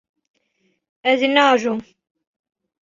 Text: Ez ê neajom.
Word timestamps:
Ez 1.09 1.19
ê 1.27 1.29
neajom. 1.33 1.79